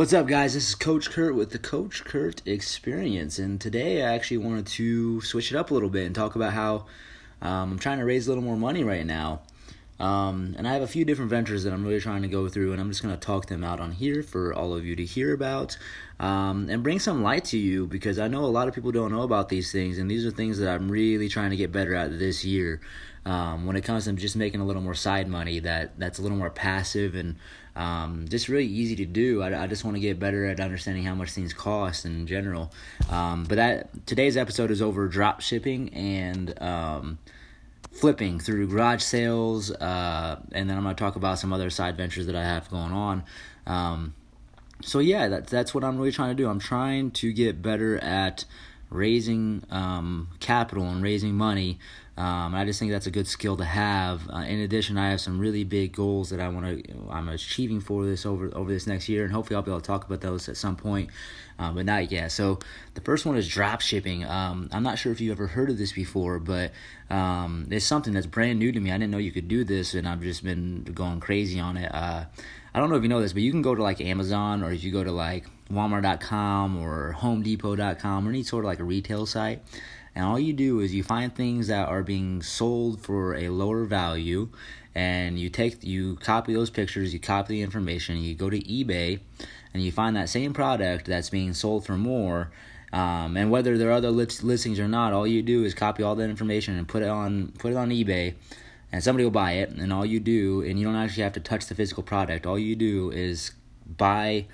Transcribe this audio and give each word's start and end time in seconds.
What's 0.00 0.14
up, 0.14 0.28
guys? 0.28 0.54
This 0.54 0.70
is 0.70 0.74
Coach 0.74 1.10
Kurt 1.10 1.34
with 1.34 1.50
the 1.50 1.58
Coach 1.58 2.04
Kurt 2.04 2.40
Experience, 2.48 3.38
and 3.38 3.60
today 3.60 4.02
I 4.02 4.14
actually 4.14 4.38
wanted 4.38 4.66
to 4.68 5.20
switch 5.20 5.52
it 5.52 5.58
up 5.58 5.70
a 5.70 5.74
little 5.74 5.90
bit 5.90 6.06
and 6.06 6.14
talk 6.14 6.36
about 6.36 6.54
how 6.54 6.86
um, 7.42 7.72
I'm 7.72 7.78
trying 7.78 7.98
to 7.98 8.06
raise 8.06 8.26
a 8.26 8.30
little 8.30 8.42
more 8.42 8.56
money 8.56 8.82
right 8.82 9.04
now. 9.04 9.42
Um, 10.00 10.54
and 10.56 10.66
I 10.66 10.72
have 10.72 10.82
a 10.82 10.86
few 10.86 11.04
different 11.04 11.30
ventures 11.30 11.64
that 11.64 11.72
I'm 11.72 11.84
really 11.84 12.00
trying 12.00 12.22
to 12.22 12.28
go 12.28 12.48
through, 12.48 12.72
and 12.72 12.80
I'm 12.80 12.88
just 12.88 13.02
going 13.02 13.14
to 13.14 13.20
talk 13.20 13.46
them 13.46 13.62
out 13.62 13.80
on 13.80 13.92
here 13.92 14.22
for 14.22 14.54
all 14.54 14.74
of 14.74 14.84
you 14.84 14.96
to 14.96 15.04
hear 15.04 15.34
about 15.34 15.76
um, 16.18 16.68
and 16.70 16.82
bring 16.82 16.98
some 16.98 17.22
light 17.22 17.44
to 17.46 17.58
you 17.58 17.86
because 17.86 18.18
I 18.18 18.26
know 18.26 18.44
a 18.44 18.46
lot 18.46 18.66
of 18.66 18.74
people 18.74 18.92
don't 18.92 19.12
know 19.12 19.22
about 19.22 19.50
these 19.50 19.70
things, 19.70 19.98
and 19.98 20.10
these 20.10 20.24
are 20.24 20.30
things 20.30 20.58
that 20.58 20.68
I'm 20.68 20.90
really 20.90 21.28
trying 21.28 21.50
to 21.50 21.56
get 21.56 21.70
better 21.70 21.94
at 21.94 22.18
this 22.18 22.44
year. 22.44 22.80
Um, 23.26 23.66
when 23.66 23.76
it 23.76 23.82
comes 23.82 24.06
to 24.06 24.14
just 24.14 24.34
making 24.34 24.62
a 24.62 24.64
little 24.64 24.80
more 24.80 24.94
side 24.94 25.28
money 25.28 25.58
that 25.58 25.98
that's 25.98 26.18
a 26.18 26.22
little 26.22 26.38
more 26.38 26.48
passive 26.48 27.14
and 27.14 27.36
um, 27.76 28.26
just 28.28 28.48
really 28.48 28.66
easy 28.66 28.96
to 28.96 29.04
do. 29.04 29.42
I, 29.42 29.64
I 29.64 29.66
just 29.66 29.84
want 29.84 29.96
to 29.96 30.00
get 30.00 30.18
better 30.18 30.46
at 30.46 30.58
understanding 30.58 31.04
how 31.04 31.14
much 31.14 31.30
things 31.30 31.52
cost 31.52 32.04
in 32.04 32.26
general. 32.26 32.72
Um, 33.10 33.44
but 33.44 33.56
that 33.56 34.06
today's 34.06 34.36
episode 34.36 34.70
is 34.70 34.80
over 34.80 35.06
drop 35.06 35.40
shipping 35.40 35.92
and 35.94 36.60
um, 36.62 37.18
flipping 37.90 38.38
through 38.38 38.68
garage 38.68 39.02
sales, 39.02 39.70
uh, 39.70 40.40
and 40.52 40.68
then 40.68 40.76
I'm 40.76 40.82
going 40.82 40.94
to 40.94 41.00
talk 41.00 41.16
about 41.16 41.38
some 41.38 41.52
other 41.52 41.70
side 41.70 41.96
ventures 41.96 42.26
that 42.26 42.36
I 42.36 42.44
have 42.44 42.70
going 42.70 42.92
on. 42.92 43.24
Um, 43.66 44.14
so 44.82 44.98
yeah, 44.98 45.28
that's 45.28 45.50
that's 45.50 45.74
what 45.74 45.84
I'm 45.84 45.98
really 45.98 46.12
trying 46.12 46.30
to 46.30 46.42
do. 46.42 46.48
I'm 46.48 46.58
trying 46.58 47.10
to 47.12 47.32
get 47.32 47.60
better 47.62 47.98
at 47.98 48.44
raising 48.90 49.64
um, 49.70 50.28
capital 50.40 50.84
and 50.84 51.02
raising 51.02 51.34
money. 51.34 51.78
Um, 52.16 52.54
I 52.54 52.66
just 52.66 52.78
think 52.78 52.90
that's 52.90 53.06
a 53.06 53.10
good 53.10 53.26
skill 53.26 53.56
to 53.56 53.64
have. 53.64 54.28
Uh, 54.28 54.40
in 54.40 54.60
addition, 54.60 54.98
I 54.98 55.10
have 55.10 55.22
some 55.22 55.38
really 55.38 55.64
big 55.64 55.92
goals 55.92 56.28
that 56.30 56.40
I 56.40 56.48
want 56.48 56.66
to 56.66 56.94
I'm 57.08 57.30
achieving 57.30 57.80
for 57.80 58.04
this 58.04 58.26
over 58.26 58.50
over 58.54 58.70
this 58.70 58.86
next 58.86 59.08
year, 59.08 59.24
and 59.24 59.32
hopefully 59.32 59.56
I'll 59.56 59.62
be 59.62 59.70
able 59.70 59.80
to 59.80 59.86
talk 59.86 60.04
about 60.04 60.20
those 60.20 60.46
at 60.48 60.58
some 60.58 60.76
point, 60.76 61.08
uh, 61.58 61.72
but 61.72 61.86
not 61.86 62.12
yet. 62.12 62.30
So 62.32 62.58
the 62.92 63.00
first 63.00 63.24
one 63.24 63.36
is 63.36 63.48
drop 63.48 63.80
shipping. 63.80 64.24
Um, 64.24 64.68
I'm 64.70 64.82
not 64.82 64.98
sure 64.98 65.12
if 65.12 65.20
you 65.20 65.32
ever 65.32 65.46
heard 65.46 65.70
of 65.70 65.78
this 65.78 65.92
before, 65.92 66.38
but 66.38 66.72
um, 67.08 67.66
it's 67.70 67.86
something 67.86 68.12
that's 68.12 68.26
brand 68.26 68.58
new 68.58 68.70
to 68.70 68.80
me. 68.80 68.90
I 68.90 68.98
didn't 68.98 69.12
know 69.12 69.18
you 69.18 69.32
could 69.32 69.48
do 69.48 69.64
this, 69.64 69.94
and 69.94 70.06
I've 70.06 70.20
just 70.20 70.44
been 70.44 70.84
going 70.92 71.20
crazy 71.20 71.58
on 71.58 71.78
it. 71.78 71.94
Uh, 71.94 72.24
I 72.74 72.80
don't 72.80 72.90
know 72.90 72.96
if 72.96 73.02
you 73.02 73.08
know 73.08 73.20
this, 73.20 73.32
but 73.32 73.42
you 73.42 73.50
can 73.50 73.62
go 73.62 73.74
to 73.74 73.82
like 73.82 74.00
Amazon 74.00 74.62
or 74.62 74.72
if 74.72 74.84
you 74.84 74.92
go 74.92 75.02
to 75.02 75.12
like 75.12 75.46
Walmart.com 75.72 76.76
or 76.76 77.16
HomeDepot.com 77.18 78.26
or 78.26 78.30
any 78.30 78.42
sort 78.42 78.64
of 78.64 78.68
like 78.68 78.78
a 78.78 78.84
retail 78.84 79.26
site. 79.26 79.62
And 80.14 80.24
all 80.24 80.38
you 80.38 80.52
do 80.52 80.80
is 80.80 80.94
you 80.94 81.02
find 81.02 81.34
things 81.34 81.68
that 81.68 81.88
are 81.88 82.02
being 82.02 82.42
sold 82.42 83.00
for 83.00 83.34
a 83.36 83.48
lower 83.48 83.84
value 83.84 84.48
and 84.94 85.38
you 85.38 85.50
take 85.50 85.84
you 85.84 86.16
copy 86.16 86.52
those 86.52 86.70
pictures, 86.70 87.12
you 87.12 87.20
copy 87.20 87.54
the 87.54 87.62
information, 87.62 88.18
you 88.18 88.34
go 88.34 88.50
to 88.50 88.60
eBay 88.60 89.20
and 89.72 89.82
you 89.82 89.92
find 89.92 90.16
that 90.16 90.28
same 90.28 90.52
product 90.52 91.06
that's 91.06 91.30
being 91.30 91.54
sold 91.54 91.86
for 91.86 91.96
more 91.96 92.50
um, 92.92 93.36
and 93.36 93.50
whether 93.50 93.78
there 93.78 93.90
are 93.90 93.94
other 93.94 94.10
listings 94.10 94.80
or 94.80 94.88
not, 94.88 95.12
all 95.12 95.26
you 95.26 95.42
do 95.42 95.64
is 95.64 95.74
copy 95.74 96.02
all 96.02 96.16
that 96.16 96.28
information 96.28 96.76
and 96.76 96.88
put 96.88 97.02
it 97.02 97.08
on 97.08 97.52
put 97.58 97.72
it 97.72 97.76
on 97.76 97.90
eBay 97.90 98.34
and 98.92 99.02
somebody 99.02 99.24
will 99.24 99.30
buy 99.30 99.52
it 99.52 99.70
and 99.70 99.92
all 99.92 100.04
you 100.04 100.20
do 100.20 100.62
and 100.62 100.78
you 100.78 100.84
don't 100.84 100.96
actually 100.96 101.22
have 101.22 101.32
to 101.34 101.40
touch 101.40 101.66
the 101.66 101.74
physical 101.74 102.02
product. 102.02 102.46
All 102.46 102.58
you 102.58 102.76
do 102.76 103.10
is 103.10 103.52
buy 103.86 104.46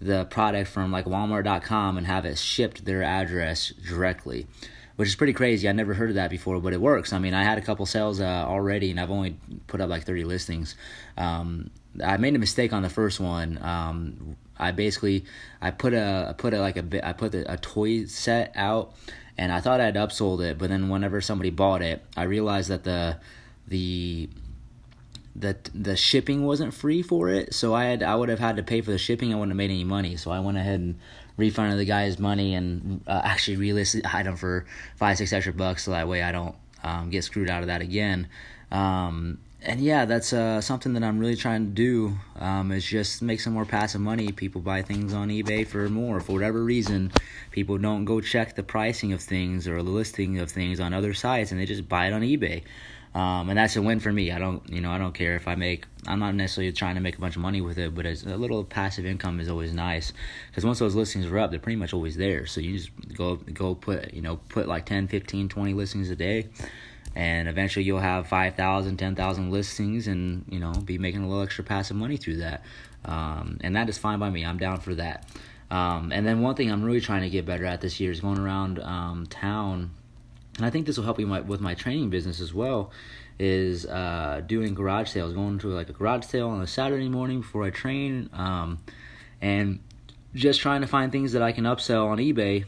the 0.00 0.24
product 0.26 0.68
from 0.68 0.90
like 0.90 1.04
walmart.com 1.04 1.96
and 1.96 2.06
have 2.06 2.24
it 2.24 2.38
shipped 2.38 2.84
their 2.84 3.02
address 3.02 3.72
directly 3.86 4.46
which 4.96 5.08
is 5.08 5.16
pretty 5.16 5.32
crazy. 5.32 5.68
I 5.68 5.72
never 5.72 5.92
heard 5.94 6.10
of 6.10 6.14
that 6.16 6.30
before 6.30 6.60
but 6.60 6.72
it 6.72 6.80
works. 6.80 7.12
I 7.12 7.18
mean 7.18 7.34
i 7.34 7.44
had 7.44 7.58
a 7.58 7.62
couple 7.62 7.86
sales 7.86 8.20
uh, 8.20 8.24
already 8.24 8.90
and 8.90 9.00
i've 9.00 9.10
only 9.10 9.36
put 9.66 9.80
up 9.80 9.90
like 9.90 10.04
30 10.04 10.24
listings. 10.24 10.74
Um, 11.16 11.70
i 12.04 12.16
made 12.16 12.34
a 12.34 12.38
mistake 12.38 12.72
on 12.72 12.82
the 12.82 12.90
first 12.90 13.20
one. 13.20 13.58
Um, 13.62 14.36
i 14.56 14.70
basically 14.70 15.24
i 15.60 15.70
put 15.70 15.94
a 15.94 16.26
I 16.30 16.32
put 16.32 16.54
a 16.54 16.60
like 16.60 16.76
a 16.76 17.08
i 17.08 17.12
put 17.12 17.34
a, 17.34 17.54
a 17.54 17.56
toy 17.56 18.04
set 18.06 18.52
out 18.54 18.94
and 19.36 19.50
i 19.50 19.60
thought 19.60 19.80
i'd 19.80 19.96
upsold 19.96 20.44
it 20.44 20.58
but 20.58 20.70
then 20.70 20.88
whenever 20.88 21.20
somebody 21.20 21.50
bought 21.50 21.82
it 21.82 22.04
i 22.16 22.22
realized 22.22 22.68
that 22.70 22.84
the 22.84 23.18
the 23.68 24.28
the 25.36 25.56
the 25.74 25.96
shipping 25.96 26.44
wasn't 26.44 26.72
free 26.72 27.02
for 27.02 27.28
it, 27.28 27.54
so 27.54 27.74
I 27.74 27.84
had 27.84 28.02
I 28.02 28.14
would 28.14 28.28
have 28.28 28.38
had 28.38 28.56
to 28.56 28.62
pay 28.62 28.80
for 28.80 28.92
the 28.92 28.98
shipping. 28.98 29.32
I 29.32 29.36
wouldn't 29.36 29.52
have 29.52 29.56
made 29.56 29.70
any 29.70 29.84
money, 29.84 30.16
so 30.16 30.30
I 30.30 30.40
went 30.40 30.58
ahead 30.58 30.80
and 30.80 30.98
refunded 31.36 31.78
the 31.78 31.84
guy's 31.84 32.18
money 32.18 32.54
and 32.54 33.02
uh, 33.06 33.20
actually 33.24 33.56
relisted 33.56 34.02
the 34.02 34.16
item 34.16 34.36
for 34.36 34.64
five 34.96 35.18
six 35.18 35.32
extra 35.32 35.52
bucks, 35.52 35.84
so 35.84 35.90
that 35.90 36.06
way 36.06 36.22
I 36.22 36.30
don't 36.30 36.54
um, 36.84 37.10
get 37.10 37.24
screwed 37.24 37.50
out 37.50 37.62
of 37.62 37.66
that 37.66 37.80
again. 37.80 38.28
Um, 38.70 39.38
and 39.66 39.80
yeah, 39.80 40.04
that's 40.04 40.32
uh, 40.32 40.60
something 40.60 40.92
that 40.92 41.02
I'm 41.02 41.18
really 41.18 41.36
trying 41.36 41.66
to 41.66 41.72
do. 41.72 42.16
Um, 42.38 42.70
is 42.70 42.84
just 42.84 43.22
make 43.22 43.40
some 43.40 43.54
more 43.54 43.64
passive 43.64 44.00
money. 44.00 44.30
People 44.30 44.60
buy 44.60 44.82
things 44.82 45.14
on 45.14 45.30
eBay 45.30 45.66
for 45.66 45.88
more 45.88 46.20
for 46.20 46.32
whatever 46.32 46.62
reason. 46.62 47.10
People 47.50 47.78
don't 47.78 48.04
go 48.04 48.20
check 48.20 48.56
the 48.56 48.62
pricing 48.62 49.12
of 49.12 49.20
things 49.20 49.66
or 49.66 49.82
the 49.82 49.90
listing 49.90 50.38
of 50.38 50.50
things 50.50 50.80
on 50.80 50.92
other 50.92 51.14
sites, 51.14 51.50
and 51.50 51.60
they 51.60 51.66
just 51.66 51.88
buy 51.88 52.06
it 52.06 52.12
on 52.12 52.20
eBay. 52.20 52.62
Um, 53.14 53.48
and 53.48 53.56
that's 53.56 53.76
a 53.76 53.82
win 53.82 54.00
for 54.00 54.12
me. 54.12 54.32
I 54.32 54.40
don't, 54.40 54.68
you 54.68 54.80
know, 54.80 54.90
I 54.90 54.98
don't 54.98 55.14
care 55.14 55.36
if 55.36 55.46
I 55.46 55.54
make. 55.54 55.86
I'm 56.06 56.18
not 56.18 56.34
necessarily 56.34 56.72
trying 56.72 56.96
to 56.96 57.00
make 57.00 57.16
a 57.16 57.20
bunch 57.20 57.36
of 57.36 57.42
money 57.42 57.60
with 57.60 57.78
it, 57.78 57.94
but 57.94 58.06
a 58.06 58.36
little 58.36 58.64
passive 58.64 59.06
income 59.06 59.38
is 59.38 59.48
always 59.48 59.72
nice 59.72 60.12
because 60.48 60.64
once 60.64 60.80
those 60.80 60.96
listings 60.96 61.26
are 61.26 61.38
up, 61.38 61.50
they're 61.50 61.60
pretty 61.60 61.76
much 61.76 61.94
always 61.94 62.16
there. 62.16 62.44
So 62.46 62.60
you 62.60 62.76
just 62.76 62.90
go 63.16 63.36
go 63.36 63.76
put, 63.76 64.12
you 64.12 64.20
know, 64.20 64.38
put 64.48 64.66
like 64.66 64.84
10, 64.86 65.06
15, 65.06 65.48
20 65.48 65.74
listings 65.74 66.10
a 66.10 66.16
day, 66.16 66.48
and 67.14 67.48
eventually 67.48 67.84
you'll 67.84 68.00
have 68.00 68.26
5,000, 68.26 68.96
10,000 68.96 69.50
listings, 69.50 70.08
and 70.08 70.44
you 70.48 70.58
know, 70.58 70.72
be 70.72 70.98
making 70.98 71.22
a 71.22 71.28
little 71.28 71.44
extra 71.44 71.62
passive 71.62 71.96
money 71.96 72.16
through 72.16 72.38
that. 72.38 72.64
Um, 73.04 73.58
and 73.60 73.76
that 73.76 73.88
is 73.88 73.96
fine 73.96 74.18
by 74.18 74.30
me. 74.30 74.44
I'm 74.44 74.58
down 74.58 74.80
for 74.80 74.94
that. 74.96 75.28
Um, 75.70 76.10
and 76.12 76.26
then 76.26 76.40
one 76.40 76.56
thing 76.56 76.70
I'm 76.70 76.82
really 76.82 77.00
trying 77.00 77.22
to 77.22 77.30
get 77.30 77.46
better 77.46 77.64
at 77.64 77.80
this 77.80 78.00
year 78.00 78.10
is 78.10 78.20
going 78.20 78.38
around 78.38 78.80
um, 78.80 79.26
town 79.26 79.92
and 80.56 80.66
I 80.66 80.70
think 80.70 80.86
this 80.86 80.96
will 80.96 81.04
help 81.04 81.18
me 81.18 81.24
my, 81.24 81.40
with 81.40 81.60
my 81.60 81.74
training 81.74 82.10
business 82.10 82.40
as 82.40 82.54
well. 82.54 82.90
Is 83.36 83.84
uh, 83.84 84.42
doing 84.46 84.74
garage 84.74 85.10
sales, 85.10 85.32
going 85.32 85.58
to 85.58 85.68
like 85.68 85.88
a 85.88 85.92
garage 85.92 86.24
sale 86.24 86.50
on 86.50 86.62
a 86.62 86.68
Saturday 86.68 87.08
morning 87.08 87.40
before 87.40 87.64
I 87.64 87.70
train, 87.70 88.30
um, 88.32 88.78
and 89.40 89.80
just 90.34 90.60
trying 90.60 90.82
to 90.82 90.86
find 90.86 91.10
things 91.10 91.32
that 91.32 91.42
I 91.42 91.50
can 91.50 91.64
upsell 91.64 92.06
on 92.06 92.18
eBay 92.18 92.64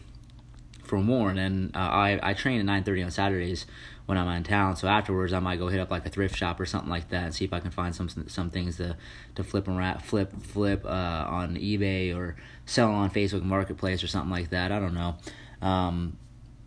for 0.83 0.99
more. 0.99 1.31
And 1.31 1.39
then 1.39 1.71
uh, 1.75 1.79
I 1.79 2.19
I 2.21 2.35
train 2.35 2.59
at 2.59 2.67
nine 2.67 2.83
thirty 2.83 3.03
on 3.03 3.13
Saturdays 3.13 3.67
when 4.07 4.19
I'm 4.19 4.29
in 4.29 4.43
town. 4.43 4.77
So 4.77 4.89
afterwards, 4.89 5.33
I 5.33 5.39
might 5.39 5.59
go 5.59 5.69
hit 5.69 5.81
up 5.81 5.91
like 5.91 6.05
a 6.07 6.09
thrift 6.09 6.37
shop 6.37 6.59
or 6.59 6.67
something 6.67 6.91
like 6.91 7.11
that 7.11 7.25
and 7.25 7.35
see 7.35 7.45
if 7.45 7.53
I 7.53 7.61
can 7.61 7.71
find 7.71 7.95
some 7.95 8.09
some 8.09 8.51
things 8.51 8.77
to 8.79 8.97
to 9.37 9.45
flip 9.45 9.69
and 9.69 9.79
wrap, 9.79 10.03
flip 10.03 10.33
flip 10.43 10.85
uh, 10.85 11.27
on 11.29 11.57
eBay 11.57 12.17
or 12.17 12.37
sell 12.65 12.91
on 12.91 13.11
Facebook 13.11 13.43
Marketplace 13.43 14.03
or 14.03 14.09
something 14.09 14.31
like 14.31 14.51
that. 14.51 14.73
I 14.73 14.81
don't 14.81 14.95
know. 14.95 15.17
Um, 15.63 16.17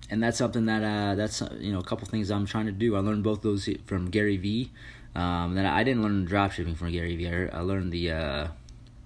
and 0.09 0.21
that's 0.23 0.37
something 0.37 0.65
that 0.65 0.83
uh, 0.83 1.15
that's 1.15 1.41
you 1.59 1.71
know 1.71 1.79
a 1.79 1.83
couple 1.83 2.07
things 2.07 2.31
I'm 2.31 2.45
trying 2.45 2.65
to 2.65 2.71
do. 2.71 2.95
I 2.95 2.99
learned 2.99 3.23
both 3.23 3.41
those 3.41 3.69
from 3.85 4.09
Gary 4.09 4.37
Vee. 4.37 4.71
Um, 5.15 5.55
then 5.55 5.65
I 5.65 5.83
didn't 5.83 6.03
learn 6.03 6.27
dropshipping 6.27 6.77
from 6.77 6.91
Gary. 6.91 7.27
I, 7.27 7.57
I 7.57 7.61
learned 7.61 7.91
the 7.91 8.11
uh, 8.11 8.47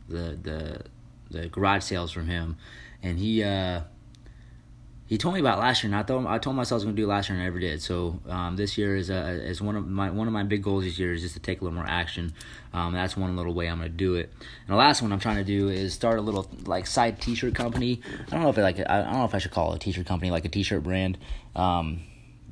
the 0.10 0.38
the 0.42 0.82
the 1.30 1.48
garage 1.50 1.84
sales 1.84 2.12
from 2.12 2.28
him, 2.28 2.58
and 3.02 3.20
he 3.20 3.44
uh, 3.44 3.82
he 5.06 5.18
told 5.18 5.34
me 5.36 5.42
about 5.42 5.60
last 5.60 5.84
year, 5.84 5.92
and 5.92 6.00
I 6.00 6.04
told 6.04 6.26
I 6.26 6.38
told 6.38 6.56
myself 6.56 6.72
I 6.72 6.76
was 6.78 6.84
going 6.86 6.96
to 6.96 7.02
do 7.02 7.08
last 7.08 7.30
year, 7.30 7.36
and 7.36 7.44
I 7.44 7.46
never 7.46 7.60
did. 7.60 7.82
So 7.82 8.20
um, 8.28 8.56
this 8.56 8.78
year 8.78 8.96
is 8.96 9.10
uh, 9.10 9.40
is 9.44 9.62
one 9.62 9.76
of 9.76 9.88
my 9.88 10.10
one 10.10 10.28
of 10.28 10.34
my 10.34 10.44
big 10.44 10.64
goals 10.64 10.86
this 10.86 10.98
year 10.98 11.14
is 11.14 11.22
just 11.22 11.34
to 11.34 11.40
take 11.42 11.62
a 11.62 11.64
little 11.64 11.76
more 11.76 11.88
action. 11.88 12.34
Um, 12.74 12.94
that's 12.94 13.18
one 13.18 13.36
little 13.36 13.54
way 13.54 13.68
I'm 13.68 13.80
going 13.80 13.92
to 13.92 13.98
do 13.98 14.16
it. 14.16 14.32
And 14.40 14.70
the 14.70 14.76
last 14.76 15.02
one 15.02 15.12
I'm 15.12 15.20
trying 15.20 15.38
to 15.38 15.44
do 15.44 15.70
is 15.70 15.94
start 15.94 16.20
a 16.20 16.22
little 16.22 16.50
like 16.66 16.88
side 16.88 17.20
T-shirt 17.20 17.54
company. 17.54 18.02
I 18.28 18.32
don't 18.32 18.42
know 18.42 18.50
if 18.50 18.58
it, 18.58 18.62
like 18.62 18.80
I 18.80 19.04
don't 19.04 19.14
know 19.14 19.26
if 19.26 19.36
I 19.36 19.40
should 19.40 19.52
call 19.52 19.74
it 19.74 19.76
a 19.76 19.80
T-shirt 19.80 20.06
company 20.06 20.32
like 20.32 20.46
a 20.46 20.50
T-shirt 20.50 20.84
brand. 20.84 21.18
Um, 21.56 22.02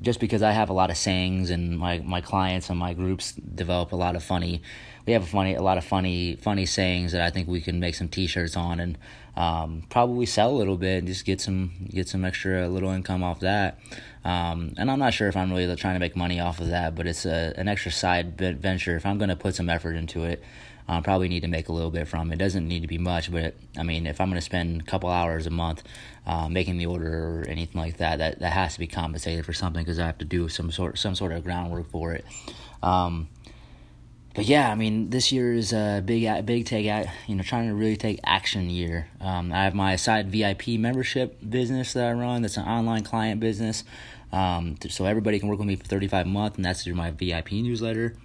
just 0.02 0.20
because 0.20 0.42
I 0.42 0.52
have 0.52 0.68
a 0.68 0.72
lot 0.72 0.90
of 0.90 0.96
sayings 0.96 1.50
and 1.50 1.78
my, 1.78 1.98
my 2.00 2.20
clients 2.20 2.68
and 2.68 2.78
my 2.78 2.92
groups 2.92 3.32
develop 3.32 3.92
a 3.92 3.96
lot 3.96 4.16
of 4.16 4.22
funny 4.22 4.62
we 5.06 5.12
have 5.12 5.22
a 5.22 5.26
funny 5.26 5.54
a 5.54 5.62
lot 5.62 5.78
of 5.78 5.84
funny 5.84 6.36
funny 6.36 6.66
sayings 6.66 7.12
that 7.12 7.22
I 7.22 7.30
think 7.30 7.48
we 7.48 7.60
can 7.60 7.80
make 7.80 7.94
some 7.94 8.08
t-shirts 8.08 8.56
on 8.56 8.80
and 8.80 8.98
um, 9.34 9.82
probably 9.88 10.26
sell 10.26 10.50
a 10.50 10.56
little 10.56 10.76
bit 10.76 10.98
and 10.98 11.08
just 11.08 11.24
get 11.24 11.40
some 11.40 11.72
get 11.88 12.08
some 12.08 12.24
extra 12.24 12.68
little 12.68 12.90
income 12.90 13.22
off 13.22 13.40
that. 13.40 13.78
Um, 14.24 14.74
and 14.76 14.90
I'm 14.90 14.98
not 14.98 15.14
sure 15.14 15.28
if 15.28 15.36
I'm 15.36 15.52
really 15.52 15.74
trying 15.74 15.94
to 15.94 16.00
make 16.00 16.14
money 16.14 16.38
off 16.38 16.60
of 16.60 16.68
that 16.68 16.94
but 16.94 17.06
it's 17.06 17.24
a, 17.24 17.54
an 17.56 17.68
extra 17.68 17.90
side 17.90 18.36
venture. 18.38 18.96
If 18.96 19.06
I'm 19.06 19.18
going 19.18 19.30
to 19.30 19.36
put 19.36 19.54
some 19.54 19.68
effort 19.68 19.96
into 19.96 20.24
it 20.24 20.42
I 20.88 21.00
probably 21.00 21.28
need 21.28 21.40
to 21.40 21.48
make 21.48 21.68
a 21.68 21.72
little 21.72 21.90
bit 21.90 22.08
from 22.08 22.32
it. 22.32 22.36
Doesn't 22.36 22.66
need 22.66 22.80
to 22.80 22.88
be 22.88 22.98
much, 22.98 23.30
but 23.30 23.54
I 23.78 23.82
mean, 23.82 24.06
if 24.06 24.20
I'm 24.20 24.28
going 24.28 24.38
to 24.38 24.44
spend 24.44 24.80
a 24.80 24.84
couple 24.84 25.10
hours 25.10 25.46
a 25.46 25.50
month 25.50 25.82
uh, 26.26 26.48
making 26.48 26.78
the 26.78 26.86
order 26.86 27.40
or 27.40 27.44
anything 27.48 27.80
like 27.80 27.98
that, 27.98 28.18
that 28.18 28.40
that 28.40 28.52
has 28.52 28.74
to 28.74 28.80
be 28.80 28.86
compensated 28.86 29.44
for 29.46 29.52
something 29.52 29.82
because 29.82 29.98
I 29.98 30.06
have 30.06 30.18
to 30.18 30.24
do 30.24 30.48
some 30.48 30.70
sort 30.70 30.98
some 30.98 31.14
sort 31.14 31.32
of 31.32 31.44
groundwork 31.44 31.90
for 31.90 32.12
it. 32.14 32.24
Um, 32.82 33.28
but 34.34 34.46
yeah, 34.46 34.70
I 34.70 34.74
mean, 34.74 35.10
this 35.10 35.30
year 35.30 35.52
is 35.52 35.74
a 35.74 36.02
big, 36.04 36.46
big 36.46 36.64
take, 36.64 36.86
you 37.26 37.34
know, 37.34 37.42
trying 37.42 37.68
to 37.68 37.74
really 37.74 37.96
take 37.96 38.18
action 38.24 38.70
year. 38.70 39.08
Um, 39.20 39.52
I 39.52 39.64
have 39.64 39.74
my 39.74 39.96
side 39.96 40.30
VIP 40.30 40.68
membership 40.68 41.38
business 41.48 41.92
that 41.92 42.08
I 42.08 42.12
run. 42.12 42.40
That's 42.40 42.56
an 42.56 42.64
online 42.64 43.04
client 43.04 43.40
business. 43.40 43.84
Um, 44.32 44.76
so 44.88 45.04
everybody 45.04 45.38
can 45.38 45.48
work 45.48 45.58
with 45.58 45.68
me 45.68 45.76
for 45.76 45.84
35 45.84 46.24
a 46.24 46.28
month, 46.30 46.56
and 46.56 46.64
that's 46.64 46.82
through 46.82 46.94
my 46.94 47.10
VIP 47.10 47.52
newsletter. 47.52 48.16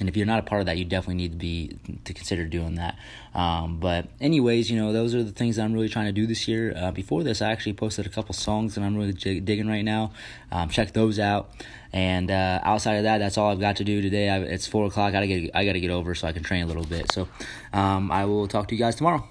And 0.00 0.08
if 0.08 0.16
you're 0.16 0.26
not 0.26 0.40
a 0.40 0.42
part 0.42 0.60
of 0.60 0.66
that, 0.66 0.76
you 0.76 0.84
definitely 0.84 1.14
need 1.16 1.32
to 1.32 1.38
be 1.38 1.78
to 2.04 2.12
consider 2.12 2.44
doing 2.44 2.74
that. 2.76 2.98
Um, 3.34 3.78
but 3.78 4.08
anyways, 4.20 4.70
you 4.70 4.78
know 4.78 4.92
those 4.92 5.14
are 5.14 5.22
the 5.22 5.30
things 5.30 5.58
I'm 5.58 5.72
really 5.72 5.88
trying 5.88 6.06
to 6.06 6.12
do 6.12 6.26
this 6.26 6.48
year. 6.48 6.74
Uh, 6.76 6.90
before 6.90 7.22
this, 7.22 7.40
I 7.40 7.52
actually 7.52 7.74
posted 7.74 8.06
a 8.06 8.08
couple 8.08 8.34
songs 8.34 8.74
that 8.74 8.82
I'm 8.82 8.96
really 8.96 9.12
j- 9.12 9.40
digging 9.40 9.68
right 9.68 9.84
now. 9.84 10.12
Um, 10.50 10.68
check 10.68 10.92
those 10.92 11.18
out. 11.18 11.50
And 11.92 12.30
uh, 12.30 12.60
outside 12.64 12.94
of 12.94 13.04
that, 13.04 13.18
that's 13.18 13.38
all 13.38 13.50
I've 13.50 13.60
got 13.60 13.76
to 13.76 13.84
do 13.84 14.02
today. 14.02 14.28
I, 14.28 14.38
it's 14.40 14.66
four 14.66 14.86
o'clock. 14.86 15.08
I 15.08 15.12
gotta 15.12 15.26
get 15.28 15.50
I 15.54 15.64
gotta 15.64 15.80
get 15.80 15.90
over 15.90 16.14
so 16.14 16.26
I 16.26 16.32
can 16.32 16.42
train 16.42 16.64
a 16.64 16.66
little 16.66 16.84
bit. 16.84 17.12
So 17.12 17.28
um, 17.72 18.10
I 18.10 18.24
will 18.24 18.48
talk 18.48 18.68
to 18.68 18.74
you 18.74 18.80
guys 18.80 18.96
tomorrow. 18.96 19.24